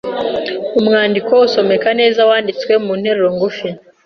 Umwandiko 0.79 1.31
Usomeka 1.47 1.89
neza 1.99 2.21
wanditswe 2.29 2.73
mu 2.85 2.93
nteruro 2.99 3.29
ngufi. 3.35 3.69